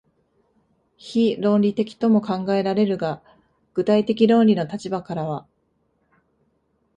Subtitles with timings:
[0.97, 3.21] 非論理的とも考えられるが、
[3.75, 5.45] 具体的論理の立場からは、